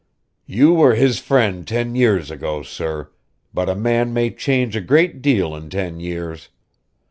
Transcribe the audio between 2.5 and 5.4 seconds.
sir, but a man may change a great